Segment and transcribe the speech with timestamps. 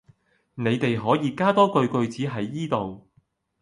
[0.55, 3.07] 你哋可以加好多句句子喺依度